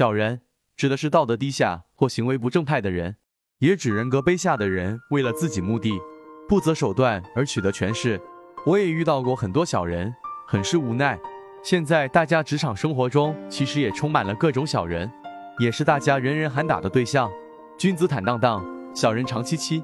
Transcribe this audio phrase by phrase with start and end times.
[0.00, 0.40] 小人
[0.78, 3.16] 指的是道德低下或行为不正派的人，
[3.58, 5.92] 也指人格卑下的人为了自己目的
[6.48, 8.18] 不择手段而取得权势。
[8.64, 10.10] 我也遇到过很多小人，
[10.48, 11.20] 很是无奈。
[11.62, 15.06] 现在大家职场生活中其实也充满了各种小人，
[15.58, 17.30] 也是大家人人喊打的对象。
[17.76, 18.64] 君子坦荡荡，
[18.94, 19.82] 小人长戚戚；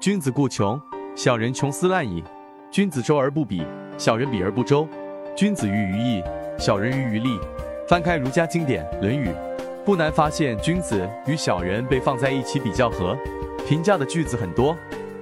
[0.00, 0.80] 君子固穷，
[1.14, 2.24] 小人穷斯滥矣；
[2.70, 3.62] 君子周而不比，
[3.98, 4.88] 小人比而不周；
[5.36, 6.22] 君子喻于义，
[6.58, 7.38] 小人喻于利。
[7.86, 9.28] 翻开儒家经典《论语》，
[9.88, 13.16] 不难发现君子与小人被放在一起比较和
[13.66, 14.76] 评价的句子很多，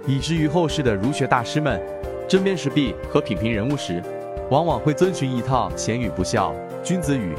[0.04, 1.80] 以至于后世的儒学大师们
[2.26, 4.02] 针砭时弊和品评人物时，
[4.50, 7.32] 往往会遵循一套贤与不孝、君子与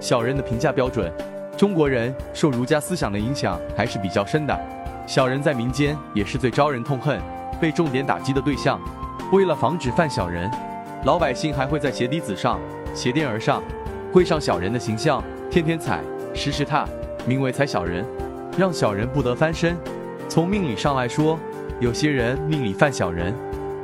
[0.00, 1.08] 小人的评价标准。
[1.56, 4.60] 中国人受儒家思想的影响还是比较深的，
[5.06, 7.16] 小人在民间也是最招人痛恨、
[7.60, 8.80] 被重点打击的对象。
[9.32, 10.50] 为了防止犯小人，
[11.04, 12.58] 老百姓还会在鞋底子上
[12.92, 13.62] 鞋垫而上。
[14.12, 16.00] 绘上小人的形象，天天踩，
[16.34, 16.86] 时时踏，
[17.26, 18.04] 名为踩小人，
[18.56, 19.76] 让小人不得翻身。
[20.28, 21.38] 从命理上来说，
[21.78, 23.34] 有些人命里犯小人，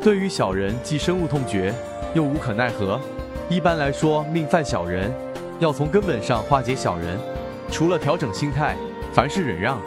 [0.02, 1.74] 对于小人既深恶痛绝，
[2.14, 2.98] 又无可奈何。
[3.48, 5.12] 一般来说，命犯小人，
[5.58, 7.18] 要从根本上化解小人，
[7.70, 8.76] 除了调整心态，
[9.12, 9.78] 凡事忍让，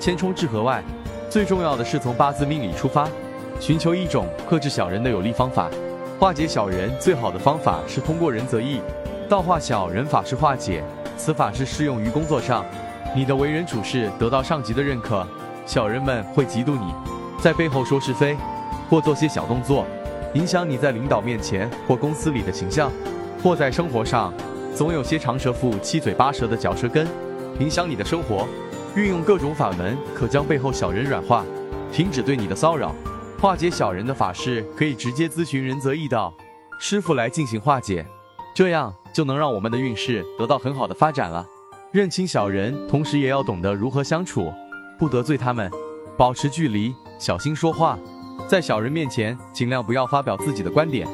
[0.00, 0.82] 谦冲致和外，
[1.30, 3.08] 最重要的是从八字命理出发，
[3.60, 5.70] 寻求一种克制小人的有力方法。
[6.18, 8.80] 化解小人最好的方法是通过仁则义。
[9.28, 10.82] 道化小人法是化解，
[11.18, 12.64] 此法是适用于工作上。
[13.14, 15.26] 你的为人处事得到上级的认可，
[15.66, 16.94] 小人们会嫉妒你，
[17.42, 18.36] 在背后说是非，
[18.88, 19.84] 或做些小动作，
[20.34, 22.90] 影响你在领导面前或公司里的形象，
[23.42, 24.32] 或在生活上，
[24.74, 27.06] 总有些长舌妇七嘴八舌的嚼舌根，
[27.58, 28.46] 影响你的生活。
[28.94, 31.44] 运用各种法门，可将背后小人软化，
[31.92, 32.94] 停止对你的骚扰。
[33.40, 36.34] 化解小人的法事，可以直接咨询仁泽义道
[36.80, 38.04] 师傅来进行化解，
[38.58, 38.92] 这样。
[39.12, 41.46] 就能让我们的运势得到很好的发展了。
[41.92, 44.52] 认清小人，同时也要懂得如何相处，
[44.98, 45.70] 不得罪他们，
[46.16, 47.96] 保持距离，小心说话。
[48.48, 51.06] 在小人面前，尽量不要发表自己的观点，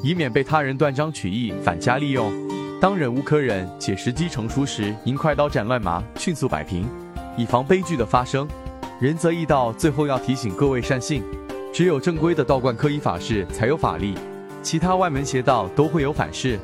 [0.00, 2.32] 以免被他人断章取义、反加利用。
[2.80, 6.88] 当忍无可忍且时机成熟时，应快刀斩乱麻，迅速摆平，
[7.36, 8.48] 以防悲剧的发生。
[9.00, 11.22] 仁则义道，最后要提醒各位善信：
[11.72, 14.14] 只有正规的道观科仪法事才有法力，
[14.62, 16.58] 其他外门邪道都会有反噬。